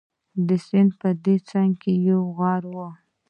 د 0.47 0.49
سیند 0.65 0.91
په 0.99 1.09
دې 1.23 1.35
څنګ 1.49 1.71
کې 1.81 1.93
یو 2.09 2.19
غر 2.37 2.61
وو. 2.73 2.89